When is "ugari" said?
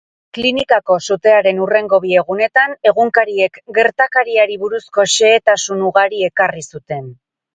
5.91-6.25